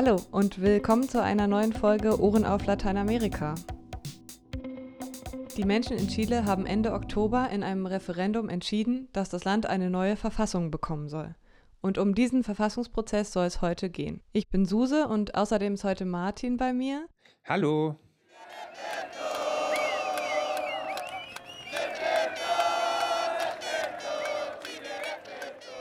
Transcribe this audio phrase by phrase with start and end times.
[0.00, 3.56] Hallo und willkommen zu einer neuen Folge Ohren auf Lateinamerika.
[5.56, 9.90] Die Menschen in Chile haben Ende Oktober in einem Referendum entschieden, dass das Land eine
[9.90, 11.34] neue Verfassung bekommen soll.
[11.80, 14.20] Und um diesen Verfassungsprozess soll es heute gehen.
[14.30, 17.08] Ich bin Suse und außerdem ist heute Martin bei mir.
[17.44, 17.96] Hallo.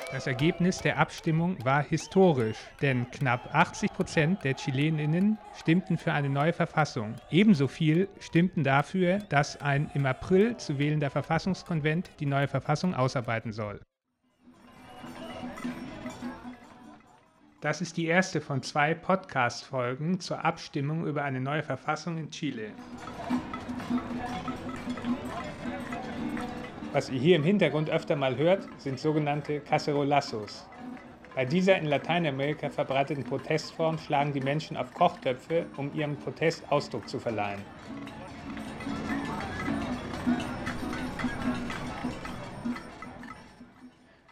[0.09, 6.29] Das Ergebnis der Abstimmung war historisch, denn knapp 80 Prozent der Chileninnen stimmten für eine
[6.29, 7.15] neue Verfassung.
[7.29, 13.51] Ebenso viel stimmten dafür, dass ein im April zu wählender Verfassungskonvent die neue Verfassung ausarbeiten
[13.51, 13.81] soll.
[17.59, 22.71] Das ist die erste von zwei Podcast-Folgen zur Abstimmung über eine neue Verfassung in Chile.
[26.97, 30.67] Was ihr hier im Hintergrund öfter mal hört, sind sogenannte Cacerolazos.
[31.35, 37.07] Bei dieser in Lateinamerika verbreiteten Protestform schlagen die Menschen auf Kochtöpfe, um ihrem Protest Ausdruck
[37.07, 37.61] zu verleihen.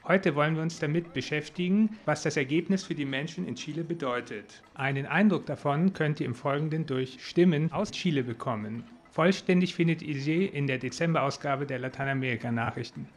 [0.08, 4.63] Heute wollen wir uns damit beschäftigen, was das Ergebnis für die Menschen in Chile bedeutet.
[4.73, 8.86] Einen Eindruck davon könnt ihr im Folgenden durch Stimmen aus Chile bekommen.
[9.16, 13.08] Vollständig findet ihr sie in der Dezemberausgabe der Lateinamerika-Nachrichten.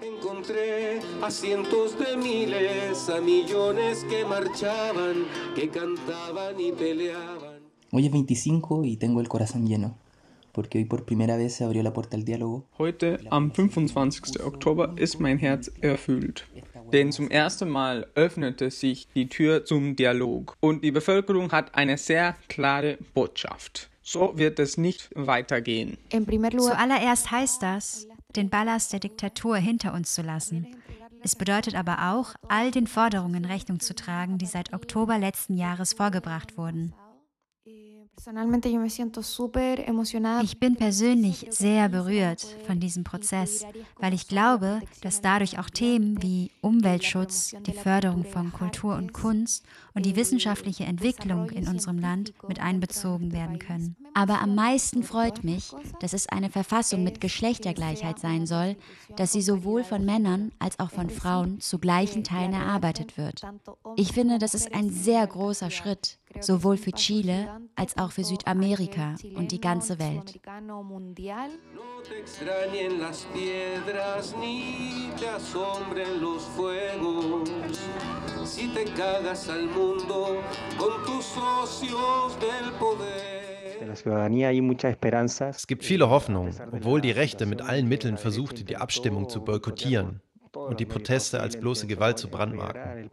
[0.00, 7.58] Encontré a cientos de miles, a millones que marchaban, que cantaban y peleaban.
[7.90, 9.98] Hoy es 25 y tengo el corazón lleno.
[10.52, 12.66] Porque hoy por primera vez se abrió la puerta al diálogo.
[12.78, 14.44] Heute, am 25.
[14.44, 16.46] Oktober, ist mein Herz erfüllt.
[16.92, 21.98] Denn zum ersten Mal öffnete sich die Tür zum Dialog und die Bevölkerung hat eine
[21.98, 23.90] sehr klare Botschaft.
[24.12, 25.96] So wird es nicht weitergehen.
[26.10, 30.66] Zuallererst heißt das, den Ballast der Diktatur hinter uns zu lassen.
[31.22, 35.92] Es bedeutet aber auch, all den Forderungen Rechnung zu tragen, die seit Oktober letzten Jahres
[35.92, 36.92] vorgebracht wurden.
[40.42, 43.64] Ich bin persönlich sehr berührt von diesem Prozess,
[43.96, 49.64] weil ich glaube, dass dadurch auch Themen wie Umweltschutz, die Förderung von Kultur und Kunst
[49.94, 53.96] und die wissenschaftliche Entwicklung in unserem Land mit einbezogen werden können.
[54.14, 58.76] Aber am meisten freut mich, dass es eine Verfassung mit Geschlechtergleichheit sein soll,
[59.16, 63.42] dass sie sowohl von Männern als auch von Frauen zu gleichen Teilen erarbeitet wird.
[63.96, 69.14] Ich finde, das ist ein sehr großer Schritt, sowohl für Chile als auch für Südamerika
[69.34, 70.40] und die ganze Welt.
[78.42, 80.42] Si te cagas al mundo
[80.78, 83.39] con tus socios del poder.
[83.80, 90.20] Es gibt viele Hoffnung, obwohl die Rechte mit allen Mitteln versuchte, die Abstimmung zu boykottieren
[90.56, 93.10] und die Proteste als bloße Gewalt zu brandmarken.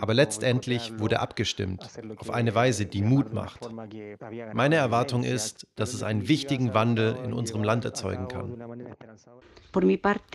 [0.00, 3.68] Aber letztendlich wurde abgestimmt, auf eine Weise, die Mut macht.
[4.54, 8.56] Meine Erwartung ist, dass es einen wichtigen Wandel in unserem Land erzeugen kann.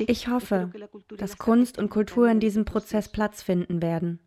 [0.07, 0.71] Ich hoffe,
[1.17, 4.19] dass Kunst und Kultur in diesem Prozess Platz finden werden.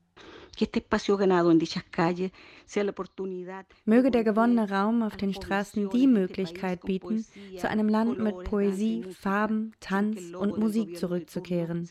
[3.85, 7.25] Möge der gewonnene Raum auf den Straßen die Möglichkeit bieten,
[7.59, 11.89] zu einem Land mit Poesie, Farben, Tanz und Musik zurückzukehren,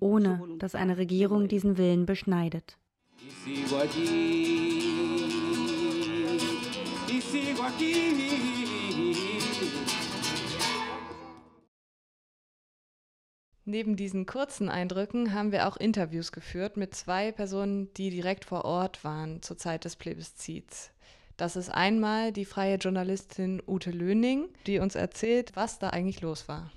[0.00, 2.78] ohne dass eine Regierung diesen Willen beschneidet.
[7.08, 8.55] Y sigo aquí.
[13.68, 18.64] Neben diesen kurzen Eindrücken haben wir auch Interviews geführt mit zwei Personen, die direkt vor
[18.64, 20.92] Ort waren zur Zeit des Plebiszits.
[21.36, 26.46] Das ist einmal die freie Journalistin Ute Löning, die uns erzählt, was da eigentlich los
[26.46, 26.70] war.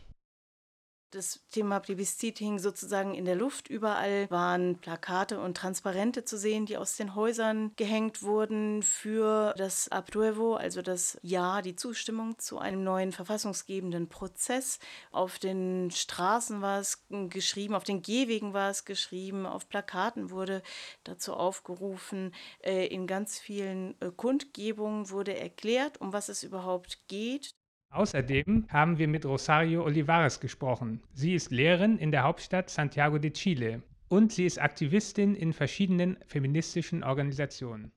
[1.11, 3.67] Das Thema Plebiszit hing sozusagen in der Luft.
[3.67, 9.89] Überall waren Plakate und Transparente zu sehen, die aus den Häusern gehängt wurden für das
[9.89, 14.77] Apruebo, also das Ja, die Zustimmung zu einem neuen verfassungsgebenden Prozess.
[15.11, 20.61] Auf den Straßen war es geschrieben, auf den Gehwegen war es geschrieben, auf Plakaten wurde
[21.05, 22.35] dazu aufgerufen.
[22.61, 27.55] Äh, in ganz vielen äh, Kundgebungen wurde erklärt, um was es überhaupt geht.
[27.91, 31.01] Außerdem haben wir mit Rosario Olivares gesprochen.
[31.13, 36.17] Sie ist Lehrerin in der Hauptstadt Santiago de Chile und sie ist Aktivistin in verschiedenen
[36.27, 37.91] feministischen Organisationen.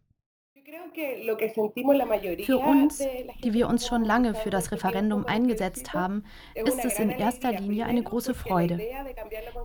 [2.44, 2.99] Für uns,
[3.44, 6.25] die wir uns schon lange für das Referendum eingesetzt haben,
[6.55, 8.81] ist es in erster Linie eine große Freude.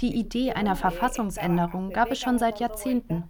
[0.01, 3.23] Die Idee einer Verfassungsänderung gab es schon seit Jahrzehnten.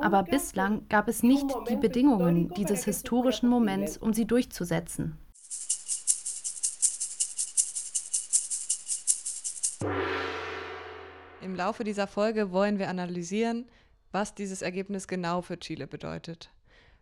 [0.00, 5.18] Aber bislang gab es nicht die Bedingungen dieses historischen Moments, um sie durchzusetzen.
[11.60, 13.66] Laufe dieser Folge wollen wir analysieren,
[14.12, 16.48] was dieses Ergebnis genau für Chile bedeutet.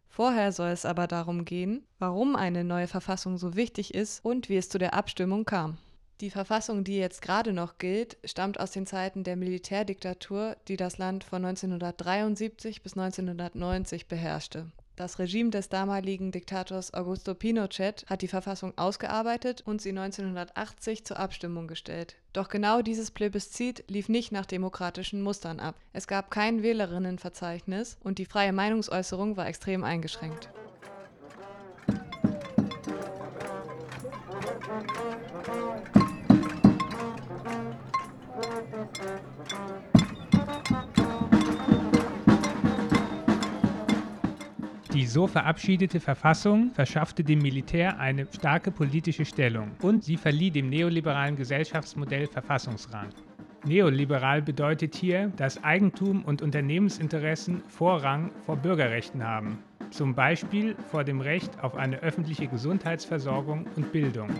[0.09, 4.57] Vorher soll es aber darum gehen, warum eine neue Verfassung so wichtig ist und wie
[4.57, 5.79] es zu der Abstimmung kam.
[6.21, 10.99] Die Verfassung, die jetzt gerade noch gilt, stammt aus den Zeiten der Militärdiktatur, die das
[10.99, 14.73] Land von 1973 bis 1990 beherrschte.
[14.99, 21.21] Das Regime des damaligen Diktators Augusto Pinochet hat die Verfassung ausgearbeitet und sie 1980 zur
[21.21, 22.17] Abstimmung gestellt.
[22.33, 25.77] Doch genau dieses Plebiszit lief nicht nach demokratischen Mustern ab.
[25.93, 30.49] Es gab kein Wählerinnenverzeichnis und die freie Meinungsäußerung war extrem eingeschränkt.
[44.95, 50.71] Die so verabschiedete Verfassung verschaffte dem Militär eine starke politische Stellung und sie verlieh dem
[50.71, 53.09] neoliberalen Gesellschaftsmodell Verfassungsrang.
[53.67, 59.59] Neoliberal bedeutet hier, dass Eigentum und Unternehmensinteressen Vorrang vor Bürgerrechten haben,
[59.91, 64.31] zum Beispiel vor dem Recht auf eine öffentliche Gesundheitsversorgung und Bildung.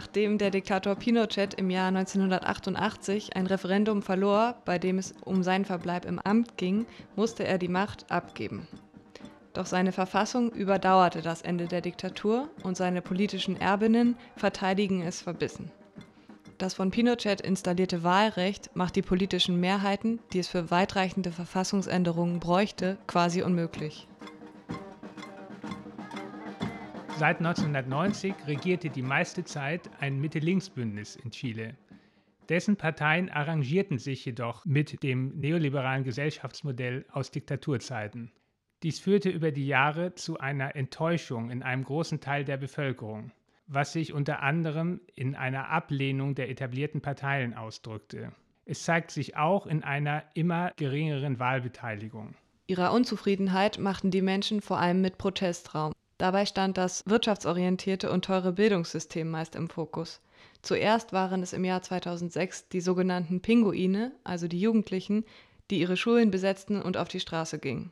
[0.00, 5.66] Nachdem der Diktator Pinochet im Jahr 1988 ein Referendum verlor, bei dem es um seinen
[5.66, 6.86] Verbleib im Amt ging,
[7.16, 8.66] musste er die Macht abgeben.
[9.52, 15.70] Doch seine Verfassung überdauerte das Ende der Diktatur und seine politischen Erbinnen verteidigen es verbissen.
[16.56, 22.96] Das von Pinochet installierte Wahlrecht macht die politischen Mehrheiten, die es für weitreichende Verfassungsänderungen bräuchte,
[23.06, 24.08] quasi unmöglich.
[27.20, 31.76] Seit 1990 regierte die meiste Zeit ein Mitte-Links-Bündnis in Chile.
[32.48, 38.32] Dessen Parteien arrangierten sich jedoch mit dem neoliberalen Gesellschaftsmodell aus Diktaturzeiten.
[38.82, 43.32] Dies führte über die Jahre zu einer Enttäuschung in einem großen Teil der Bevölkerung,
[43.66, 48.32] was sich unter anderem in einer Ablehnung der etablierten Parteien ausdrückte.
[48.64, 52.34] Es zeigt sich auch in einer immer geringeren Wahlbeteiligung.
[52.66, 55.92] Ihrer Unzufriedenheit machten die Menschen vor allem mit Protestraum.
[56.20, 60.20] Dabei stand das wirtschaftsorientierte und teure Bildungssystem meist im Fokus.
[60.60, 65.24] Zuerst waren es im Jahr 2006 die sogenannten Pinguine, also die Jugendlichen,
[65.70, 67.90] die ihre Schulen besetzten und auf die Straße gingen.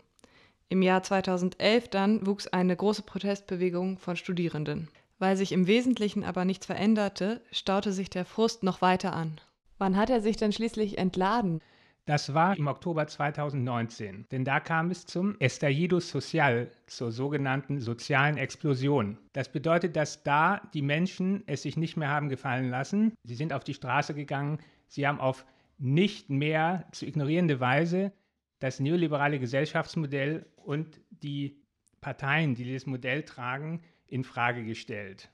[0.69, 4.88] Im Jahr 2011 dann wuchs eine große Protestbewegung von Studierenden.
[5.19, 9.40] Weil sich im Wesentlichen aber nichts veränderte, staute sich der Frust noch weiter an.
[9.78, 11.62] Wann hat er sich denn schließlich entladen?
[12.08, 18.38] Das war im Oktober 2019, denn da kam es zum Estallido Social, zur sogenannten sozialen
[18.38, 19.19] Explosion.
[19.34, 23.12] Das bedeutet, dass da die Menschen es sich nicht mehr haben gefallen lassen.
[23.25, 25.44] Sie sind auf die Straße gegangen, sie haben auf
[25.76, 28.14] nicht mehr zu ignorierende Weise
[28.58, 31.61] das neoliberale Gesellschaftsmodell und die
[32.00, 35.28] Parteien, die dieses Modell tragen, in Frage gestellt.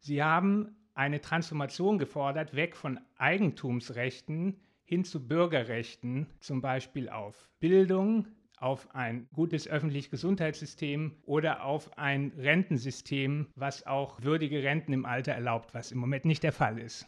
[0.00, 8.26] Sie haben eine Transformation gefordert, weg von Eigentumsrechten hin zu Bürgerrechten, zum Beispiel auf Bildung,
[8.56, 15.30] auf ein gutes öffentliches Gesundheitssystem oder auf ein Rentensystem, was auch würdige Renten im Alter
[15.30, 17.06] erlaubt, was im Moment nicht der Fall ist.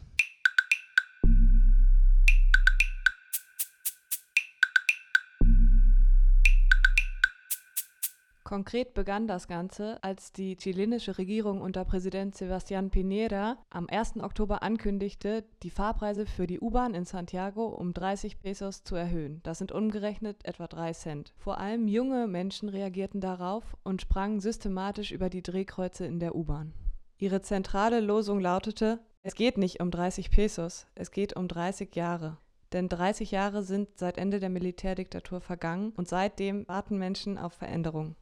[8.43, 14.17] Konkret begann das Ganze, als die chilenische Regierung unter Präsident Sebastián Piñera am 1.
[14.17, 19.39] Oktober ankündigte, die Fahrpreise für die U-Bahn in Santiago um 30 Pesos zu erhöhen.
[19.43, 21.33] Das sind umgerechnet etwa 3 Cent.
[21.37, 26.73] Vor allem junge Menschen reagierten darauf und sprangen systematisch über die Drehkreuze in der U-Bahn.
[27.17, 32.37] Ihre zentrale Losung lautete: Es geht nicht um 30 Pesos, es geht um 30 Jahre.
[32.73, 38.17] Denn 30 Jahre sind seit Ende der Militärdiktatur vergangen und seitdem warten Menschen auf Veränderung.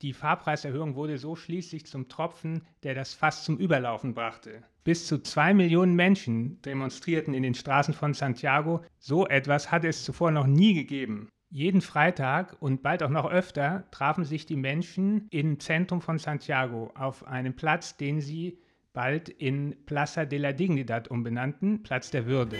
[0.00, 4.62] Die Fahrpreiserhöhung wurde so schließlich zum Tropfen, der das Fass zum Überlaufen brachte.
[4.84, 8.84] Bis zu zwei Millionen Menschen demonstrierten in den Straßen von Santiago.
[9.00, 11.28] So etwas hatte es zuvor noch nie gegeben.
[11.50, 16.92] Jeden Freitag und bald auch noch öfter trafen sich die Menschen im Zentrum von Santiago
[16.94, 18.60] auf einem Platz, den sie
[18.92, 22.58] bald in Plaza de la Dignidad umbenannten, Platz der Würde.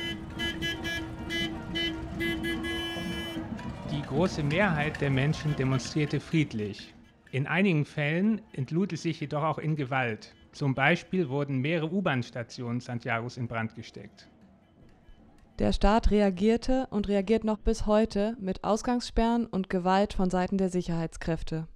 [3.93, 6.95] Die große Mehrheit der Menschen demonstrierte friedlich.
[7.31, 10.35] In einigen Fällen entlud es sich jedoch auch in Gewalt.
[10.53, 14.29] Zum Beispiel wurden mehrere U-Bahn-Stationen Santiagos in Brand gesteckt.
[15.59, 20.71] Der Staat reagierte und reagiert noch bis heute mit Ausgangssperren und Gewalt von Seiten der
[20.71, 21.67] Sicherheitskräfte.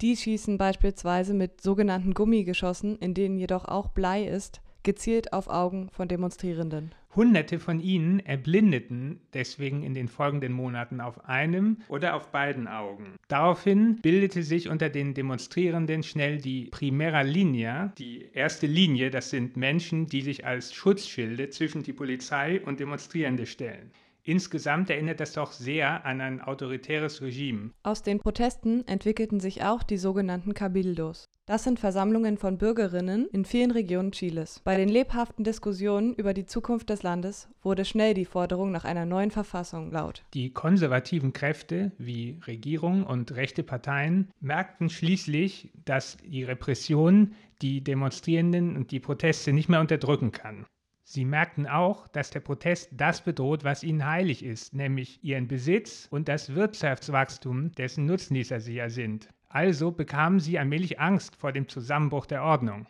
[0.00, 5.88] Die schießen beispielsweise mit sogenannten Gummigeschossen, in denen jedoch auch Blei ist, gezielt auf Augen
[5.90, 6.94] von Demonstrierenden.
[7.16, 13.16] Hunderte von ihnen erblindeten deswegen in den folgenden Monaten auf einem oder auf beiden Augen.
[13.28, 19.56] Daraufhin bildete sich unter den Demonstrierenden schnell die Primera Linea, die erste Linie, das sind
[19.56, 23.90] Menschen, die sich als Schutzschilde zwischen die Polizei und Demonstrierende stellen.
[24.22, 27.70] Insgesamt erinnert das doch sehr an ein autoritäres Regime.
[27.82, 31.29] Aus den Protesten entwickelten sich auch die sogenannten Cabildos.
[31.50, 34.60] Das sind Versammlungen von Bürgerinnen in vielen Regionen Chiles.
[34.62, 39.04] Bei den lebhaften Diskussionen über die Zukunft des Landes wurde schnell die Forderung nach einer
[39.04, 40.22] neuen Verfassung laut.
[40.32, 48.76] Die konservativen Kräfte wie Regierung und rechte Parteien merkten schließlich, dass die Repression die Demonstrierenden
[48.76, 50.66] und die Proteste nicht mehr unterdrücken kann.
[51.02, 56.06] Sie merkten auch, dass der Protest das bedroht, was ihnen heilig ist, nämlich ihren Besitz
[56.12, 59.28] und das Wirtschaftswachstum, dessen Nutznießer sie ja sind.
[59.50, 62.86] Also bekamen sie allmählich Angst vor dem Zusammenbruch der Ordnung.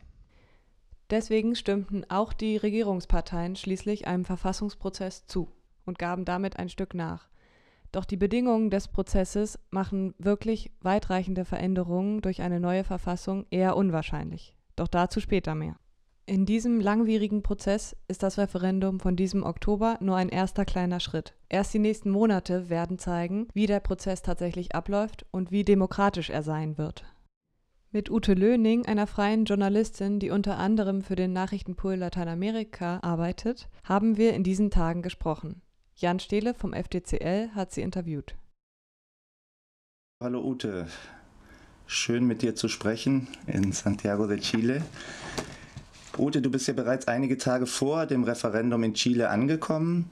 [1.09, 5.50] Deswegen stimmten auch die Regierungsparteien schließlich einem Verfassungsprozess zu
[5.87, 7.29] und gaben damit ein Stück nach.
[7.93, 14.55] Doch die Bedingungen des Prozesses machen wirklich weitreichende Veränderungen durch eine neue Verfassung eher unwahrscheinlich.
[14.76, 15.80] Doch dazu später mehr.
[16.31, 21.35] In diesem langwierigen Prozess ist das Referendum von diesem Oktober nur ein erster kleiner Schritt.
[21.49, 26.45] Erst die nächsten Monate werden zeigen, wie der Prozess tatsächlich abläuft und wie demokratisch er
[26.45, 27.05] sein wird.
[27.91, 34.17] Mit Ute Löning, einer freien Journalistin, die unter anderem für den Nachrichtenpool Lateinamerika arbeitet, haben
[34.17, 35.63] wir in diesen Tagen gesprochen.
[35.97, 38.37] Jan Stehle vom FDCL hat sie interviewt.
[40.23, 40.87] Hallo Ute,
[41.87, 44.85] schön mit dir zu sprechen in Santiago de Chile.
[46.21, 50.11] Ute, du bist ja bereits einige Tage vor dem Referendum in Chile angekommen.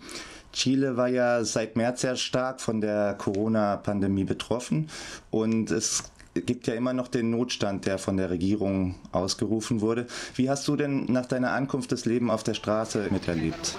[0.54, 4.88] Chile war ja seit März sehr stark von der Corona-Pandemie betroffen
[5.30, 10.06] und es gibt ja immer noch den Notstand, der von der Regierung ausgerufen wurde.
[10.34, 13.76] Wie hast du denn nach deiner Ankunft das Leben auf der Straße miterlebt?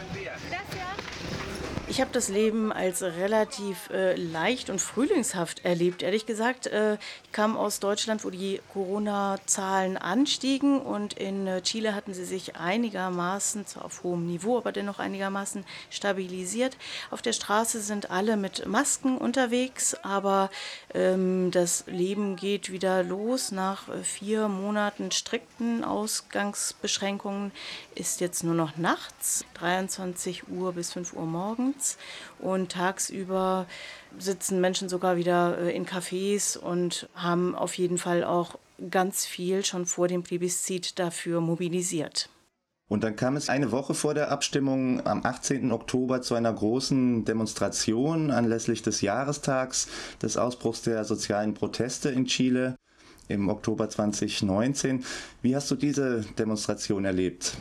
[1.89, 6.03] Ich habe das Leben als relativ äh, leicht und frühlingshaft erlebt.
[6.03, 11.95] Ehrlich gesagt, äh, ich kam aus Deutschland, wo die Corona-Zahlen anstiegen und in äh, Chile
[11.95, 16.77] hatten sie sich einigermaßen, zwar auf hohem Niveau, aber dennoch einigermaßen stabilisiert.
[17.09, 20.51] Auf der Straße sind alle mit Masken unterwegs, aber
[20.93, 23.51] ähm, das Leben geht wieder los.
[23.51, 27.51] Nach äh, vier Monaten strikten Ausgangsbeschränkungen
[27.95, 31.97] ist jetzt nur noch nachts, 23 Uhr bis 5 Uhr morgens nachts
[32.39, 33.65] und tagsüber
[34.17, 38.57] sitzen Menschen sogar wieder äh, in Cafés und haben auf jeden Fall auch
[38.91, 42.29] ganz viel schon vor dem Plebiszit dafür mobilisiert.
[42.87, 45.71] Und dann kam es eine Woche vor der Abstimmung am 18.
[45.71, 49.87] Oktober zu einer großen Demonstration anlässlich des Jahrestags
[50.23, 52.75] des Ausbruchs der sozialen Proteste in Chile
[53.27, 55.05] im Oktober 2019.
[55.43, 57.57] Wie hast du diese Demonstration erlebt?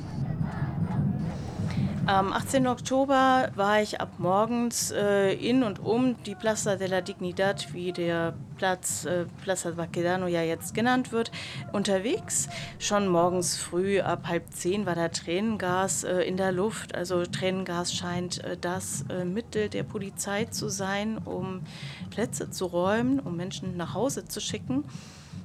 [2.09, 2.67] Am 18.
[2.69, 7.93] Oktober war ich ab morgens äh, in und um die Plaza de la Dignidad, wie
[7.93, 11.31] der Platz äh, Plaza Baquedano ja jetzt genannt wird,
[11.71, 12.49] unterwegs.
[12.79, 16.95] Schon morgens früh ab halb zehn war da Tränengas äh, in der Luft.
[16.95, 21.61] Also Tränengas scheint äh, das äh, Mittel der Polizei zu sein, um
[22.09, 24.85] Plätze zu räumen, um Menschen nach Hause zu schicken.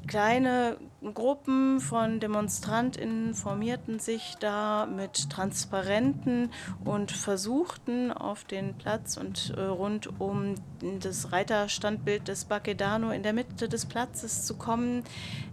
[0.07, 0.77] Kleine
[1.11, 6.49] Gruppen von DemonstrantInnen formierten sich da mit Transparenten
[6.85, 10.55] und versuchten auf den Platz und äh, rund um
[11.01, 15.03] das Reiterstandbild des Baquedano in der Mitte des Platzes zu kommen.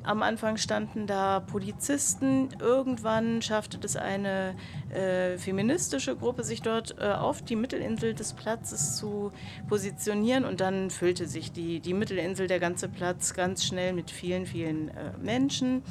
[0.02, 2.49] Am Anfang standen da Polizisten.
[2.61, 4.54] Irgendwann schaffte es eine
[4.90, 9.33] äh, feministische Gruppe, sich dort äh, auf die Mittelinsel des Platzes zu
[9.69, 14.47] positionieren und dann füllte sich die, die Mittelinsel, der ganze Platz ganz schnell mit vielen,
[14.47, 15.40] vielen äh, Menschen.
[15.41, 15.83] Menschen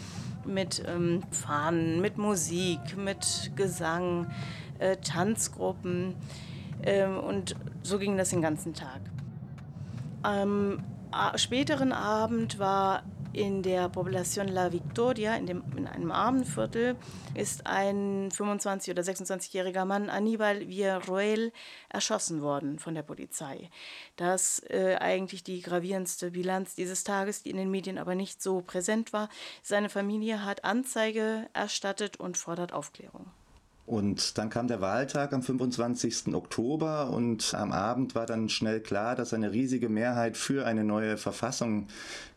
[0.46, 4.27] mit ähm, Fahnen, mit Musik, mit Gesang,
[4.77, 6.15] äh, Tanzgruppen.
[6.84, 9.01] Ähm, und so ging das den ganzen Tag.
[10.22, 10.84] Am
[11.36, 16.95] späteren Abend war in der Population La Victoria, in, dem, in einem armen Viertel,
[17.36, 21.51] ist ein 25- oder 26-jähriger Mann, Aníbal Villarroel,
[21.89, 23.69] erschossen worden von der Polizei.
[24.15, 28.62] Das äh, eigentlich die gravierendste Bilanz dieses Tages, die in den Medien aber nicht so
[28.62, 29.29] präsent war.
[29.62, 33.31] Seine Familie hat Anzeige erstattet und fordert Aufklärung.
[33.89, 36.36] Und dann kam der Wahltag am 25.
[36.36, 41.17] Oktober und am Abend war dann schnell klar, dass eine riesige Mehrheit für eine neue
[41.17, 41.88] Verfassung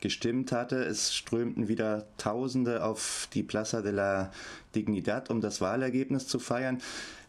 [0.00, 0.76] gestimmt hatte.
[0.82, 4.32] Es strömten wieder Tausende auf die Plaza de la
[4.74, 6.80] Dignidad, um das Wahlergebnis zu feiern.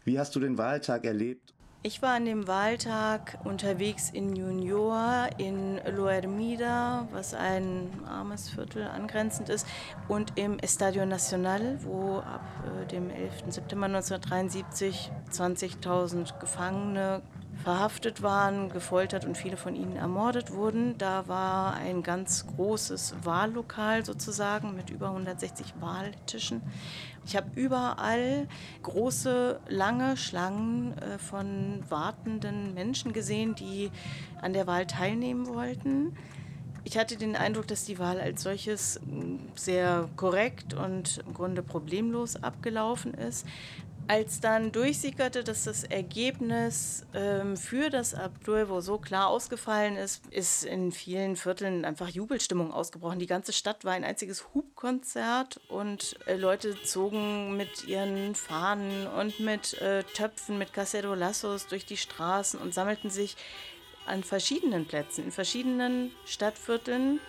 [0.06, 1.53] Wie hast du den Wahltag erlebt?
[1.86, 9.50] Ich war an dem Wahltag unterwegs in Junior, in Loermida, was ein armes Viertel angrenzend
[9.50, 9.68] ist,
[10.08, 13.44] und im Estadio Nacional, wo ab äh, dem 11.
[13.50, 17.22] September 1973 20.000 Gefangene
[17.64, 20.98] verhaftet waren, gefoltert und viele von ihnen ermordet wurden.
[20.98, 26.62] Da war ein ganz großes Wahllokal sozusagen mit über 160 Wahltischen.
[27.26, 28.48] Ich habe überall
[28.82, 33.92] große, lange Schlangen äh, von wartenden Menschen gesehen, die
[34.42, 36.16] an der Wahl teilnehmen wollten.
[36.86, 39.00] Ich hatte den Eindruck, dass die Wahl als solches
[39.56, 43.46] sehr korrekt und im Grunde problemlos abgelaufen ist.
[44.08, 50.66] Als dann durchsickerte, dass das Ergebnis ähm, für das Abdulvo so klar ausgefallen ist, ist
[50.66, 53.20] in vielen Vierteln einfach Jubelstimmung ausgebrochen.
[53.20, 59.40] Die ganze Stadt war ein einziges Hubkonzert und äh, Leute zogen mit ihren Fahnen und
[59.40, 63.38] mit äh, Töpfen, mit Casero Lassos durch die Straßen und sammelten sich
[64.06, 67.22] an verschiedenen Plätzen, in verschiedenen Stadtvierteln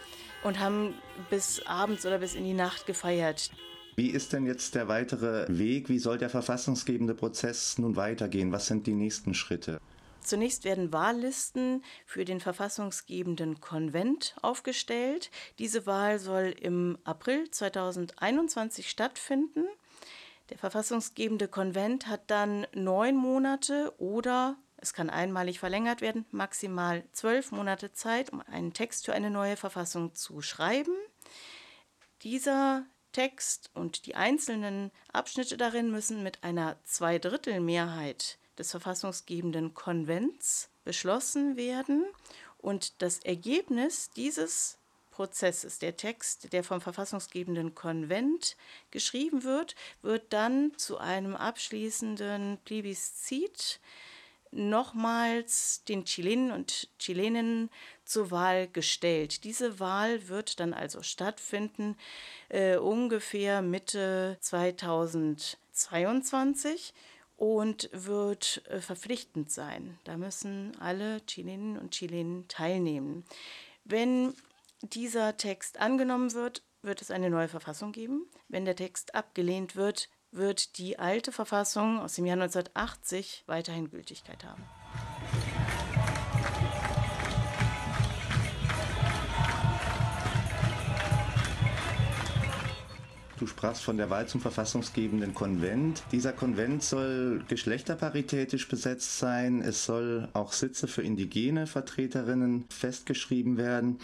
[0.42, 0.94] und haben
[1.30, 3.50] bis abends oder bis in die Nacht gefeiert.
[3.96, 5.88] Wie ist denn jetzt der weitere Weg?
[5.88, 8.50] Wie soll der verfassungsgebende Prozess nun weitergehen?
[8.50, 9.80] Was sind die nächsten Schritte?
[10.20, 15.30] Zunächst werden Wahllisten für den verfassungsgebenden Konvent aufgestellt.
[15.58, 19.64] Diese Wahl soll im April 2021 stattfinden.
[20.50, 27.52] Der verfassungsgebende Konvent hat dann neun Monate oder es kann einmalig verlängert werden, maximal zwölf
[27.52, 30.94] Monate Zeit, um einen Text für eine neue Verfassung zu schreiben.
[32.22, 41.56] Dieser Text und die einzelnen Abschnitte darin müssen mit einer Zweidrittelmehrheit des verfassungsgebenden Konvents beschlossen
[41.56, 42.04] werden.
[42.58, 44.78] Und das Ergebnis dieses
[45.10, 48.56] Prozesses, der Text, der vom verfassungsgebenden Konvent
[48.90, 53.78] geschrieben wird, wird dann zu einem abschließenden Plebiszit
[54.54, 57.70] nochmals den Chilenen und Chilenen
[58.04, 59.42] zur Wahl gestellt.
[59.44, 61.96] Diese Wahl wird dann also stattfinden
[62.48, 66.94] äh, ungefähr Mitte 2022
[67.36, 69.98] und wird äh, verpflichtend sein.
[70.04, 73.24] Da müssen alle Chilenen und Chilenen teilnehmen.
[73.84, 74.34] Wenn
[74.82, 78.26] dieser Text angenommen wird, wird es eine neue Verfassung geben.
[78.48, 84.44] Wenn der Text abgelehnt wird, wird die alte Verfassung aus dem Jahr 1980 weiterhin Gültigkeit
[84.44, 84.62] haben.
[93.38, 96.04] Du sprachst von der Wahl zum verfassungsgebenden Konvent.
[96.12, 99.60] Dieser Konvent soll geschlechterparitätisch besetzt sein.
[99.60, 103.98] Es soll auch Sitze für indigene Vertreterinnen festgeschrieben werden.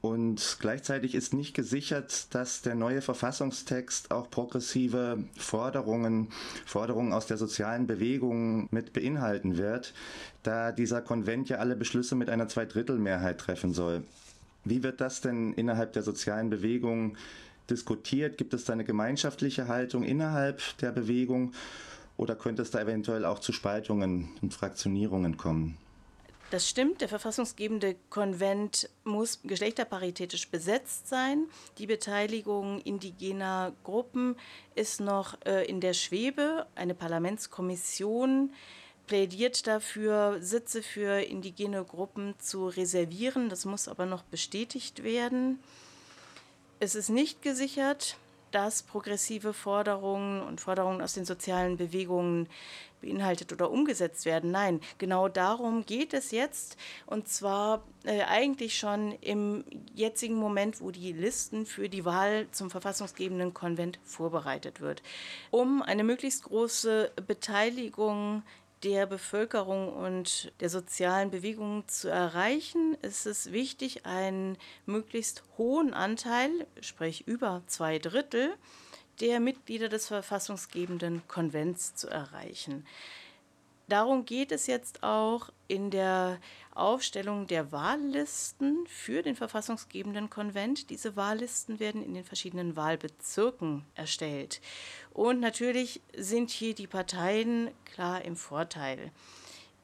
[0.00, 6.28] Und gleichzeitig ist nicht gesichert, dass der neue Verfassungstext auch progressive Forderungen,
[6.66, 9.94] Forderungen aus der sozialen Bewegung mit beinhalten wird,
[10.44, 14.04] da dieser Konvent ja alle Beschlüsse mit einer Zweidrittelmehrheit treffen soll.
[14.64, 17.16] Wie wird das denn innerhalb der sozialen Bewegung
[17.68, 18.38] diskutiert?
[18.38, 21.52] Gibt es da eine gemeinschaftliche Haltung innerhalb der Bewegung
[22.16, 25.76] oder könnte es da eventuell auch zu Spaltungen und Fraktionierungen kommen?
[26.50, 31.46] Das stimmt, der verfassungsgebende Konvent muss geschlechterparitätisch besetzt sein.
[31.76, 34.34] Die Beteiligung indigener Gruppen
[34.74, 36.66] ist noch äh, in der Schwebe.
[36.74, 38.54] Eine Parlamentskommission
[39.06, 43.50] plädiert dafür, Sitze für indigene Gruppen zu reservieren.
[43.50, 45.58] Das muss aber noch bestätigt werden.
[46.80, 48.16] Es ist nicht gesichert,
[48.52, 52.48] dass progressive Forderungen und Forderungen aus den sozialen Bewegungen
[53.00, 54.50] beinhaltet oder umgesetzt werden.
[54.50, 56.76] Nein, genau darum geht es jetzt.
[57.06, 62.70] Und zwar äh, eigentlich schon im jetzigen Moment, wo die Listen für die Wahl zum
[62.70, 65.02] verfassungsgebenden Konvent vorbereitet wird.
[65.50, 68.42] Um eine möglichst große Beteiligung
[68.84, 74.56] der Bevölkerung und der sozialen Bewegung zu erreichen, ist es wichtig, einen
[74.86, 78.54] möglichst hohen Anteil, sprich über zwei Drittel,
[79.20, 82.86] der Mitglieder des verfassungsgebenden Konvents zu erreichen.
[83.88, 86.38] Darum geht es jetzt auch in der
[86.74, 90.90] Aufstellung der Wahllisten für den verfassungsgebenden Konvent.
[90.90, 94.60] Diese Wahllisten werden in den verschiedenen Wahlbezirken erstellt.
[95.14, 99.10] Und natürlich sind hier die Parteien klar im Vorteil.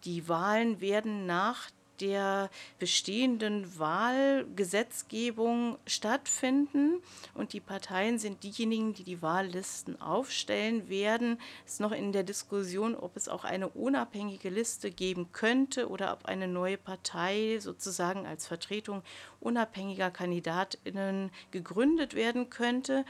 [0.04, 7.00] Die Wahlen werden nach der bestehenden Wahlgesetzgebung stattfinden
[7.34, 11.38] und die Parteien sind diejenigen, die die Wahllisten aufstellen werden.
[11.64, 16.12] Es ist noch in der Diskussion, ob es auch eine unabhängige Liste geben könnte oder
[16.12, 19.02] ob eine neue Partei sozusagen als Vertretung
[19.40, 23.04] unabhängiger Kandidatinnen gegründet werden könnte.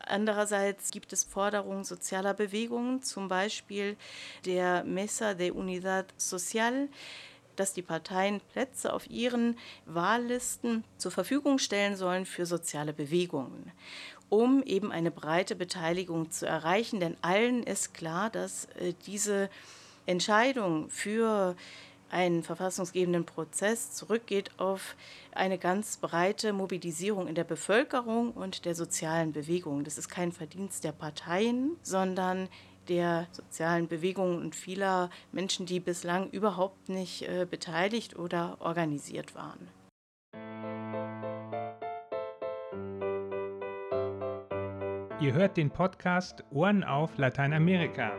[0.00, 3.96] Andererseits gibt es Forderungen sozialer Bewegungen, zum Beispiel
[4.44, 6.88] der Mesa de Unidad Social,
[7.56, 13.72] dass die Parteien Plätze auf ihren Wahllisten zur Verfügung stellen sollen für soziale Bewegungen,
[14.28, 17.00] um eben eine breite Beteiligung zu erreichen.
[17.00, 19.50] Denn allen ist klar, dass äh, diese
[20.06, 21.56] Entscheidung für
[22.10, 24.94] einen verfassungsgebenden Prozess zurückgeht auf
[25.32, 29.82] eine ganz breite Mobilisierung in der Bevölkerung und der sozialen Bewegung.
[29.82, 32.48] Das ist kein Verdienst der Parteien, sondern
[32.88, 39.68] der sozialen Bewegungen und vieler Menschen, die bislang überhaupt nicht äh, beteiligt oder organisiert waren.
[45.20, 48.12] Ihr hört den Podcast Ohren auf Lateinamerika.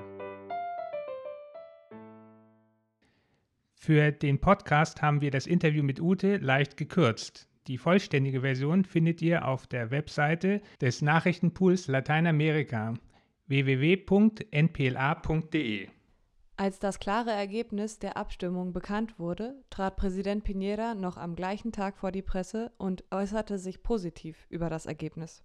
[3.76, 7.48] Für den Podcast haben wir das Interview mit Ute leicht gekürzt.
[7.68, 12.96] Die vollständige Version findet ihr auf der Webseite des Nachrichtenpools Lateinamerika
[13.48, 14.46] www.npla.de.
[16.58, 21.98] Als das klare Ergebnis der Abstimmung bekannt wurde, trat Präsident Piñera noch am gleichen Tag
[21.98, 25.44] vor die Presse und äußerte sich positiv über das Ergebnis.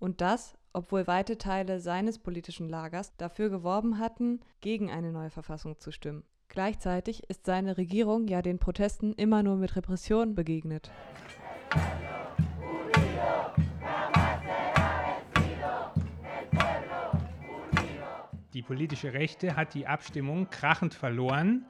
[0.00, 5.78] Und das, obwohl weite Teile seines politischen Lagers dafür geworben hatten, gegen eine neue Verfassung
[5.78, 6.24] zu stimmen.
[6.48, 10.90] Gleichzeitig ist seine Regierung ja den Protesten immer nur mit Repression begegnet.
[18.54, 21.64] Die politische Rechte hat die Abstimmung krachend verloren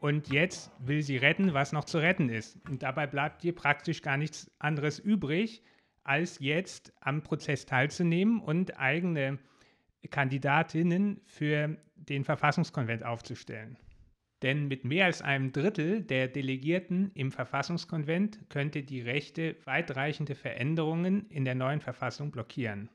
[0.00, 2.58] und jetzt will sie retten, was noch zu retten ist.
[2.68, 5.62] Und dabei bleibt ihr praktisch gar nichts anderes übrig,
[6.04, 9.38] als jetzt am Prozess teilzunehmen und eigene
[10.10, 13.76] Kandidatinnen für den Verfassungskonvent aufzustellen.
[14.42, 21.28] Denn mit mehr als einem Drittel der Delegierten im Verfassungskonvent könnte die Rechte weitreichende Veränderungen
[21.28, 22.88] in der neuen Verfassung blockieren.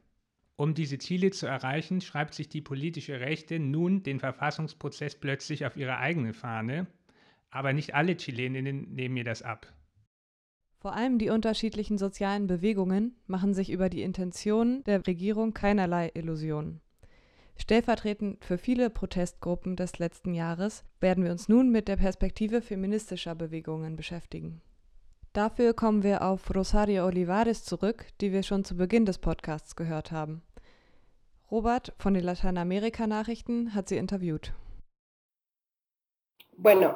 [0.59, 5.77] Um diese Ziele zu erreichen, schreibt sich die politische Rechte nun den Verfassungsprozess plötzlich auf
[5.77, 6.87] ihre eigene Fahne,
[7.51, 9.71] aber nicht alle Chileninnen nehmen ihr das ab.
[10.79, 16.81] Vor allem die unterschiedlichen sozialen Bewegungen machen sich über die Intentionen der Regierung keinerlei Illusionen.
[17.55, 23.35] Stellvertretend für viele Protestgruppen des letzten Jahres werden wir uns nun mit der Perspektive feministischer
[23.35, 24.61] Bewegungen beschäftigen.
[25.33, 30.11] Dafür kommen wir auf Rosario Olivares zurück, die wir schon zu Beginn des Podcasts gehört
[30.11, 30.41] haben.
[31.49, 34.53] Robert von den Lateinamerika-Nachrichten hat sie interviewt.
[36.57, 36.95] Bueno,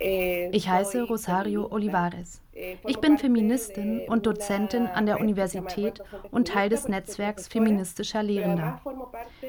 [0.00, 2.42] Eh, ich heiße Rosario Olivares.
[2.52, 8.80] Eh, ich bin Feministin und Dozentin an der Universität und Teil des Netzwerks feministischer Lehrender.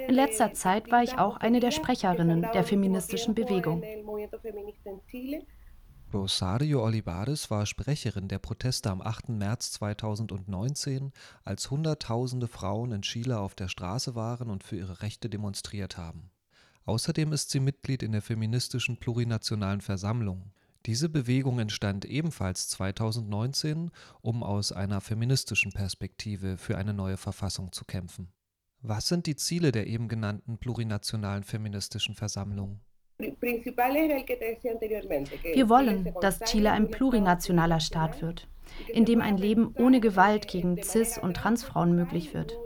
[0.07, 3.83] In letzter Zeit war ich auch eine der Sprecherinnen der feministischen Bewegung.
[6.13, 9.29] Rosario Olivares war Sprecherin der Proteste am 8.
[9.29, 11.11] März 2019,
[11.43, 16.29] als Hunderttausende Frauen in Chile auf der Straße waren und für ihre Rechte demonstriert haben.
[16.85, 20.51] Außerdem ist sie Mitglied in der feministischen Plurinationalen Versammlung.
[20.85, 23.89] Diese Bewegung entstand ebenfalls 2019,
[24.21, 28.31] um aus einer feministischen Perspektive für eine neue Verfassung zu kämpfen.
[28.81, 32.81] Was sind die Ziele der eben genannten plurinationalen feministischen Versammlung?
[33.19, 33.35] Wir
[35.69, 38.47] wollen, dass Chile ein plurinationaler Staat wird,
[38.91, 42.57] in dem ein Leben ohne Gewalt gegen Cis- und Transfrauen möglich wird.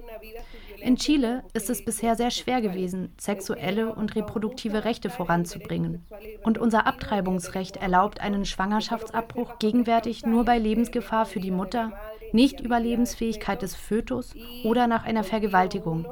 [0.79, 6.05] In Chile ist es bisher sehr schwer gewesen, sexuelle und reproduktive Rechte voranzubringen.
[6.43, 11.93] Und unser Abtreibungsrecht erlaubt einen Schwangerschaftsabbruch gegenwärtig nur bei Lebensgefahr für die Mutter,
[12.31, 16.05] nicht Überlebensfähigkeit des Fötus oder nach einer Vergewaltigung.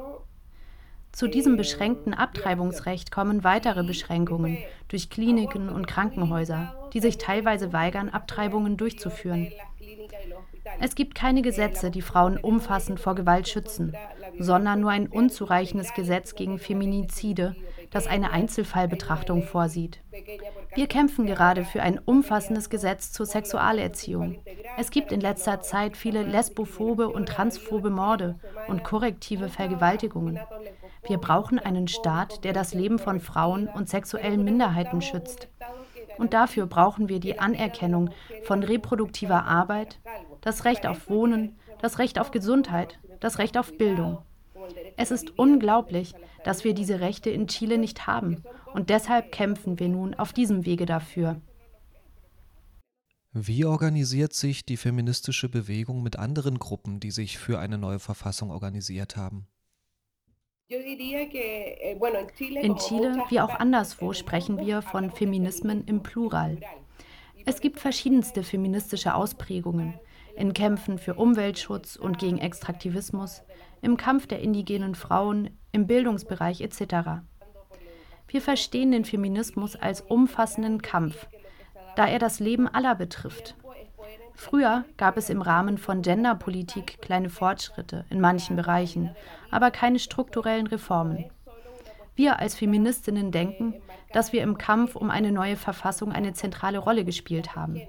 [1.16, 8.10] Zu diesem beschränkten Abtreibungsrecht kommen weitere Beschränkungen durch Kliniken und Krankenhäuser, die sich teilweise weigern,
[8.10, 9.50] Abtreibungen durchzuführen.
[10.78, 13.96] Es gibt keine Gesetze, die Frauen umfassend vor Gewalt schützen,
[14.38, 17.56] sondern nur ein unzureichendes Gesetz gegen Feminizide,
[17.90, 20.00] das eine Einzelfallbetrachtung vorsieht.
[20.74, 24.38] Wir kämpfen gerade für ein umfassendes Gesetz zur Sexualerziehung.
[24.76, 30.38] Es gibt in letzter Zeit viele lesbophobe und transphobe Morde und korrektive Vergewaltigungen.
[31.06, 35.48] Wir brauchen einen Staat, der das Leben von Frauen und sexuellen Minderheiten schützt.
[36.18, 38.10] Und dafür brauchen wir die Anerkennung
[38.42, 39.98] von reproduktiver Arbeit,
[40.40, 44.18] das Recht auf Wohnen, das Recht auf Gesundheit, das Recht auf Bildung.
[44.96, 48.42] Es ist unglaublich, dass wir diese Rechte in Chile nicht haben.
[48.72, 51.40] Und deshalb kämpfen wir nun auf diesem Wege dafür.
[53.32, 58.50] Wie organisiert sich die feministische Bewegung mit anderen Gruppen, die sich für eine neue Verfassung
[58.50, 59.46] organisiert haben?
[60.68, 61.92] Eh,
[62.62, 66.58] in Chile wie auch anderswo sprechen wir von Feminismen im Plural.
[67.44, 69.94] Es gibt verschiedenste feministische Ausprägungen.
[70.34, 73.42] in Kämpfen für Umweltschutz und gegen Extraktivismus,
[73.82, 77.20] im Kampf der indigenen Frauen, im Bildungsbereich etc.
[78.28, 81.26] Wir verstehen den Feminismus als umfassenden Kampf,
[81.94, 83.54] da er das Leben aller betrifft.
[84.34, 89.14] Früher gab es im Rahmen von Genderpolitik kleine Fortschritte in manchen Bereichen,
[89.50, 91.24] aber keine strukturellen Reformen.
[92.14, 93.74] Wir als Feministinnen denken,
[94.12, 97.80] dass wir im Kampf um eine neue Verfassung eine zentrale Rolle gespielt haben.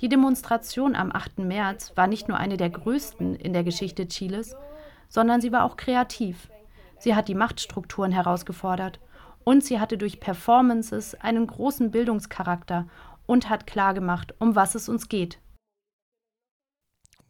[0.00, 1.38] Die Demonstration am 8.
[1.38, 4.56] März war nicht nur eine der größten in der Geschichte Chiles,
[5.14, 6.50] sondern sie war auch kreativ.
[6.98, 8.98] Sie hat die Machtstrukturen herausgefordert
[9.44, 12.88] und sie hatte durch Performances einen großen Bildungscharakter
[13.24, 15.38] und hat klargemacht, um was es uns geht.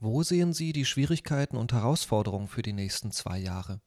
[0.00, 3.80] Wo sehen Sie die Schwierigkeiten und Herausforderungen für die nächsten zwei Jahre?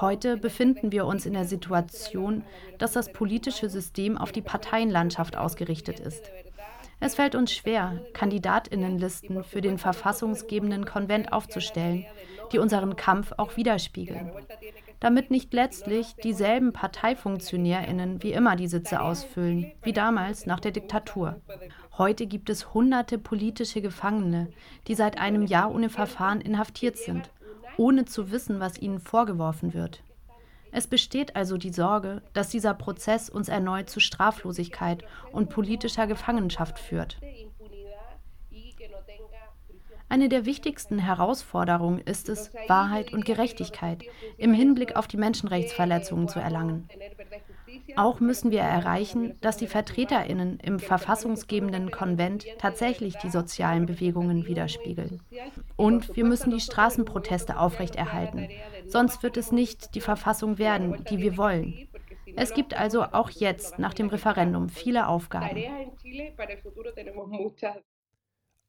[0.00, 2.44] Heute befinden wir uns in der Situation,
[2.78, 6.30] dass das politische System auf die Parteienlandschaft ausgerichtet ist.
[6.98, 12.06] Es fällt uns schwer, Kandidatinnenlisten für den verfassungsgebenden Konvent aufzustellen,
[12.52, 14.30] die unseren Kampf auch widerspiegeln,
[14.98, 21.40] damit nicht letztlich dieselben Parteifunktionärinnen wie immer die Sitze ausfüllen, wie damals nach der Diktatur.
[21.98, 24.48] Heute gibt es hunderte politische Gefangene,
[24.86, 27.30] die seit einem Jahr ohne Verfahren inhaftiert sind,
[27.76, 30.02] ohne zu wissen, was ihnen vorgeworfen wird.
[30.72, 36.78] Es besteht also die Sorge, dass dieser Prozess uns erneut zu Straflosigkeit und politischer Gefangenschaft
[36.78, 37.18] führt.
[40.08, 44.04] Eine der wichtigsten Herausforderungen ist es, Wahrheit und Gerechtigkeit
[44.38, 46.88] im Hinblick auf die Menschenrechtsverletzungen zu erlangen.
[47.96, 55.22] Auch müssen wir erreichen, dass die Vertreterinnen im verfassungsgebenden Konvent tatsächlich die sozialen Bewegungen widerspiegeln.
[55.76, 58.48] Und wir müssen die Straßenproteste aufrechterhalten,
[58.88, 61.88] sonst wird es nicht die Verfassung werden, die wir wollen.
[62.36, 65.56] Es gibt also auch jetzt nach dem Referendum viele Aufgaben.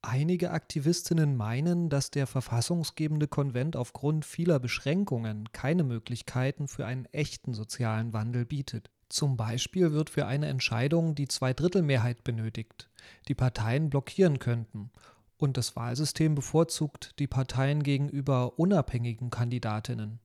[0.02, 7.54] Einige Aktivistinnen meinen, dass der verfassungsgebende Konvent aufgrund vieler Beschränkungen keine Möglichkeiten für einen echten
[7.54, 8.90] sozialen Wandel bietet.
[9.10, 12.90] Zum Beispiel wird für eine Entscheidung die Zweidrittelmehrheit benötigt,
[13.28, 14.92] die Parteien blockieren könnten,
[15.38, 20.20] und das Wahlsystem bevorzugt die Parteien gegenüber unabhängigen Kandidatinnen.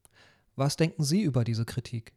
[0.56, 2.12] Was denken Sie über diese Kritik?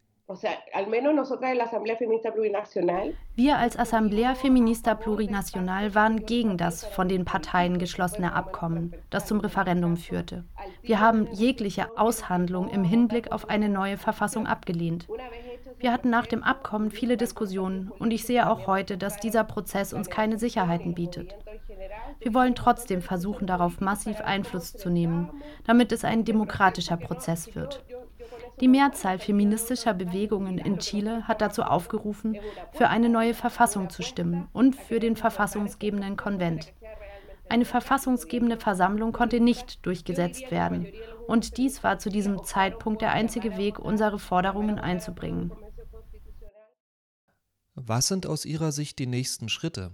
[3.35, 9.39] Wir als Asamblea Feminista Plurinacional waren gegen das von den Parteien geschlossene Abkommen, das zum
[9.39, 10.43] Referendum führte.
[10.81, 15.07] Wir haben jegliche Aushandlung im Hinblick auf eine neue Verfassung abgelehnt.
[15.77, 19.93] Wir hatten nach dem Abkommen viele Diskussionen und ich sehe auch heute, dass dieser Prozess
[19.93, 21.35] uns keine Sicherheiten bietet.
[22.19, 25.29] Wir wollen trotzdem versuchen, darauf massiv Einfluss zu nehmen,
[25.65, 27.83] damit es ein demokratischer Prozess wird.
[28.61, 32.37] Die Mehrzahl feministischer Bewegungen in Chile hat dazu aufgerufen,
[32.71, 36.73] für eine neue Verfassung zu stimmen und für den verfassungsgebenden Konvent.
[37.49, 40.87] Eine verfassungsgebende Versammlung konnte nicht durchgesetzt werden,
[41.27, 45.51] und dies war zu diesem Zeitpunkt der einzige Weg, unsere Forderungen einzubringen.
[47.75, 49.91] Was sind aus Ihrer Sicht die nächsten Schritte?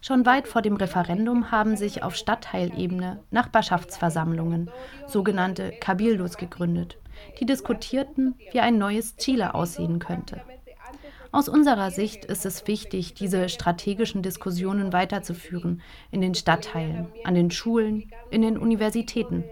[0.00, 4.68] Schon weit vor dem Referendum haben sich auf Stadtteilebene Nachbarschaftsversammlungen,
[5.06, 6.98] sogenannte Cabildos, gegründet,
[7.38, 10.40] die diskutierten, wie ein neues Chile aussehen könnte.
[11.30, 17.50] Aus unserer Sicht ist es wichtig, diese strategischen Diskussionen weiterzuführen in den Stadtteilen, an den
[17.50, 19.44] Schulen, in den Universitäten.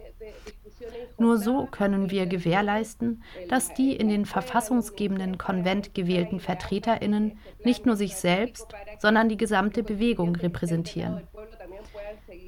[1.18, 7.96] Nur so können wir gewährleisten, dass die in den verfassungsgebenden Konvent gewählten Vertreterinnen nicht nur
[7.96, 8.66] sich selbst,
[8.98, 11.22] sondern die gesamte Bewegung repräsentieren.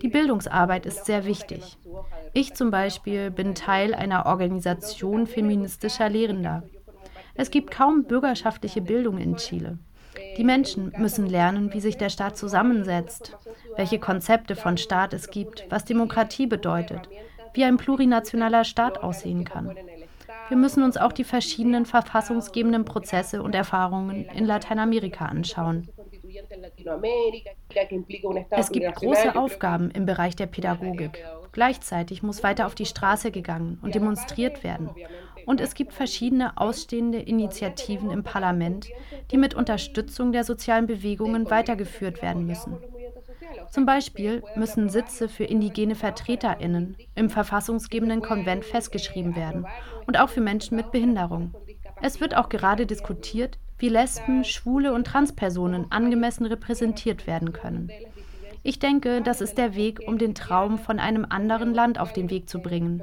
[0.02, 1.78] Die Bildungsarbeit ist sehr wichtig.
[2.32, 6.64] Ich zum Beispiel bin Teil einer Organisation feministischer Lehrender.
[7.34, 9.78] Es gibt kaum bürgerschaftliche Bildung in Chile.
[10.36, 13.36] Die Menschen müssen lernen, wie sich der Staat zusammensetzt,
[13.76, 17.08] welche Konzepte von Staat es gibt, was Demokratie bedeutet,
[17.56, 19.74] wie ein plurinationaler Staat aussehen kann.
[20.48, 25.88] Wir müssen uns auch die verschiedenen verfassungsgebenden Prozesse und Erfahrungen in Lateinamerika anschauen.
[28.50, 31.24] Es gibt große Aufgaben im Bereich der Pädagogik.
[31.52, 34.90] Gleichzeitig muss weiter auf die Straße gegangen und demonstriert werden.
[35.46, 38.88] Und es gibt verschiedene ausstehende Initiativen im Parlament,
[39.30, 42.76] die mit Unterstützung der sozialen Bewegungen weitergeführt werden müssen.
[43.70, 49.66] Zum Beispiel müssen Sitze für indigene Vertreterinnen im verfassungsgebenden Konvent festgeschrieben werden
[50.06, 51.54] und auch für Menschen mit Behinderung.
[52.02, 57.90] Es wird auch gerade diskutiert, wie Lesben, Schwule und Transpersonen angemessen repräsentiert werden können.
[58.62, 62.30] Ich denke, das ist der Weg, um den Traum von einem anderen Land auf den
[62.30, 63.00] Weg zu bringen.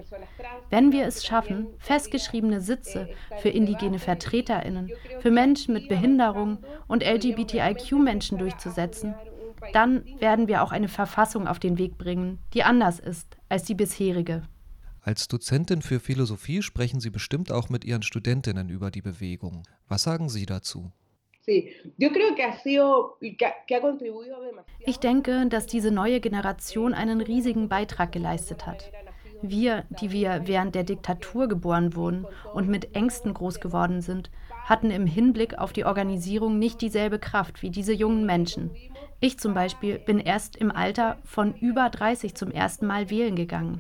[0.70, 8.40] Wenn wir es schaffen, festgeschriebene Sitze für indigene Vertreterinnen, für Menschen mit Behinderung und LGBTIQ-Menschen
[8.40, 9.16] durchzusetzen,
[9.72, 13.76] dann werden wir auch eine Verfassung auf den Weg bringen, die anders ist als die
[13.76, 14.44] bisherige.
[15.02, 19.64] Als Dozentin für Philosophie sprechen Sie bestimmt auch mit Ihren Studentinnen über die Bewegung.
[19.88, 20.92] Was sagen Sie dazu?
[24.86, 28.90] Ich denke, dass diese neue Generation einen riesigen Beitrag geleistet hat.
[29.42, 34.32] Wir, die wir während der Diktatur geboren wurden und mit Ängsten groß geworden sind,
[34.64, 38.72] hatten im Hinblick auf die Organisierung nicht dieselbe Kraft wie diese jungen Menschen.
[39.24, 43.80] Ich zum Beispiel bin erst im Alter von über 30 zum ersten Mal wählen gegangen.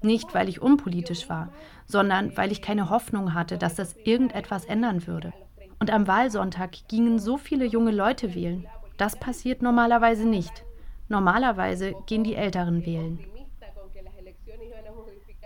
[0.00, 1.48] Nicht, weil ich unpolitisch war,
[1.86, 5.32] sondern weil ich keine Hoffnung hatte, dass das irgendetwas ändern würde.
[5.80, 8.64] Und am Wahlsonntag gingen so viele junge Leute wählen.
[8.96, 10.64] Das passiert normalerweise nicht.
[11.08, 13.18] Normalerweise gehen die Älteren wählen.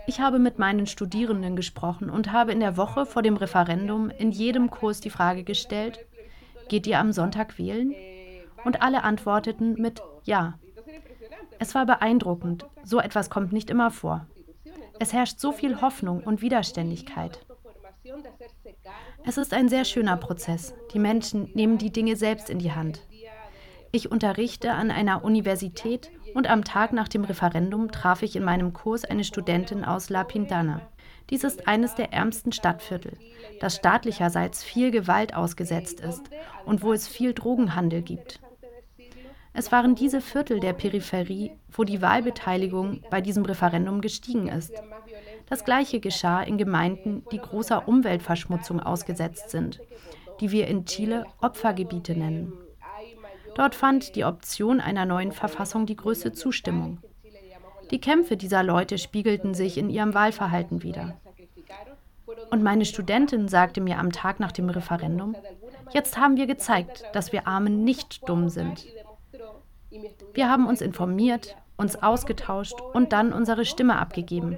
[0.05, 4.29] Ich habe mit meinen Studierenden gesprochen und habe in der Woche vor dem Referendum in
[4.29, 6.05] jedem Kurs die Frage gestellt,
[6.69, 7.95] geht ihr am Sonntag wählen?
[8.65, 10.59] Und alle antworteten mit Ja.
[11.59, 14.27] Es war beeindruckend, so etwas kommt nicht immer vor.
[14.99, 17.45] Es herrscht so viel Hoffnung und Widerständigkeit.
[19.23, 20.73] Es ist ein sehr schöner Prozess.
[20.93, 23.01] Die Menschen nehmen die Dinge selbst in die Hand.
[23.91, 28.73] Ich unterrichte an einer Universität und am Tag nach dem Referendum traf ich in meinem
[28.73, 30.81] Kurs eine Studentin aus La Pintana.
[31.29, 33.17] Dies ist eines der ärmsten Stadtviertel,
[33.59, 36.23] das staatlicherseits viel Gewalt ausgesetzt ist
[36.65, 38.39] und wo es viel Drogenhandel gibt.
[39.57, 44.73] Es waren diese Viertel der Peripherie, wo die Wahlbeteiligung bei diesem Referendum gestiegen ist.
[45.47, 49.79] Das gleiche geschah in Gemeinden, die großer Umweltverschmutzung ausgesetzt sind,
[50.41, 52.51] die wir in Chile Opfergebiete nennen.
[53.55, 56.97] Dort fand die Option einer neuen Verfassung die größte Zustimmung.
[57.91, 61.17] Die Kämpfe dieser Leute spiegelten sich in ihrem Wahlverhalten wider.
[62.51, 65.35] Und meine Studentin sagte mir am Tag nach dem Referendum,
[65.93, 68.85] jetzt haben wir gezeigt, dass wir Armen nicht dumm sind.
[70.35, 74.57] Wir haben uns informiert, uns ausgetauscht und dann unsere Stimme abgegeben.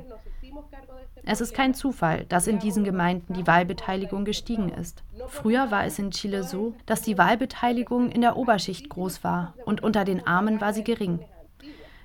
[1.24, 5.04] Es ist kein Zufall, dass in diesen Gemeinden die Wahlbeteiligung gestiegen ist.
[5.28, 9.84] Früher war es in Chile so, dass die Wahlbeteiligung in der Oberschicht groß war und
[9.84, 11.20] unter den Armen war sie gering.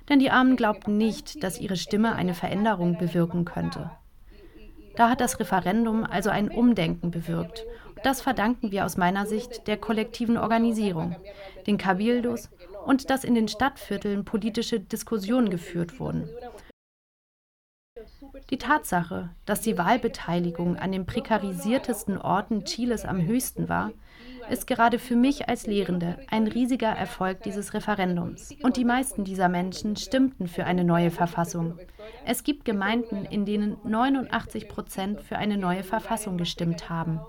[0.09, 3.89] Denn die Armen glaubten nicht, dass ihre Stimme eine Veränderung bewirken könnte.
[4.95, 7.65] Da hat das Referendum also ein Umdenken bewirkt.
[8.03, 11.15] Das verdanken wir aus meiner Sicht der kollektiven Organisierung,
[11.65, 12.49] den Cabildos
[12.85, 16.29] und dass in den Stadtvierteln politische Diskussionen geführt wurden.
[18.49, 23.91] Die Tatsache, dass die Wahlbeteiligung an den prekarisiertesten Orten Chiles am höchsten war,
[24.49, 28.53] ist gerade für mich als Lehrende ein riesiger Erfolg dieses Referendums.
[28.61, 31.79] Und die meisten dieser Menschen stimmten für eine neue Verfassung.
[32.25, 37.21] Es gibt Gemeinden, in denen 89 Prozent für eine neue Verfassung gestimmt haben.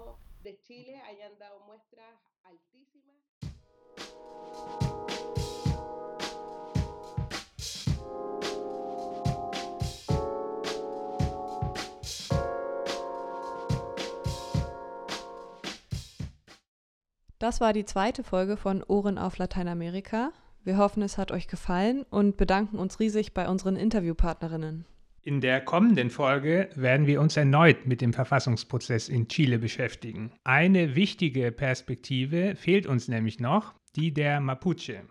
[17.45, 20.33] Das war die zweite Folge von Ohren auf Lateinamerika.
[20.65, 24.87] Wir hoffen, es hat euch gefallen und bedanken uns riesig bei unseren Interviewpartnerinnen.
[25.21, 30.33] In der kommenden Folge werden wir uns erneut mit dem Verfassungsprozess in Chile beschäftigen.
[30.45, 35.03] Eine wichtige Perspektive fehlt uns nämlich noch, die der Mapuche.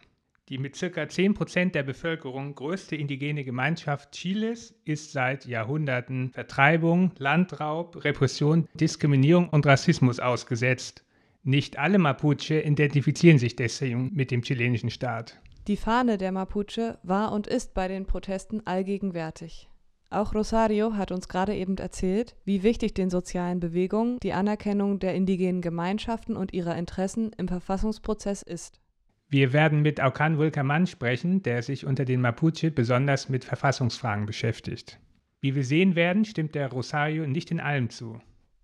[0.49, 0.87] Die mit ca.
[0.87, 9.67] 10% der Bevölkerung größte indigene Gemeinschaft Chiles ist seit Jahrhunderten Vertreibung, Landraub, Repression, Diskriminierung und
[9.67, 11.05] Rassismus ausgesetzt.
[11.43, 15.41] Nicht alle Mapuche identifizieren sich deswegen mit dem chilenischen Staat.
[15.67, 19.69] Die Fahne der Mapuche war und ist bei den Protesten allgegenwärtig.
[20.09, 25.15] Auch Rosario hat uns gerade eben erzählt, wie wichtig den sozialen Bewegungen die Anerkennung der
[25.15, 28.79] indigenen Gemeinschaften und ihrer Interessen im Verfassungsprozess ist.
[29.27, 34.99] Wir werden mit Aukan Vulkaman sprechen, der sich unter den Mapuche besonders mit Verfassungsfragen beschäftigt.
[35.41, 38.21] Wie wir sehen werden, stimmt der Rosario nicht in allem zu.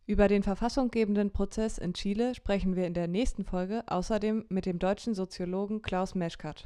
[0.10, 4.80] Über den verfassunggebenden Prozess in Chile sprechen wir in der nächsten Folge außerdem mit dem
[4.80, 6.66] deutschen Soziologen Klaus Meschkat.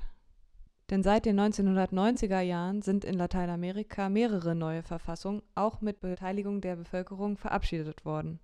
[0.89, 6.77] Denn seit den 1990er Jahren sind in Lateinamerika mehrere neue Verfassungen auch mit Beteiligung der
[6.77, 8.39] Bevölkerung verabschiedet worden.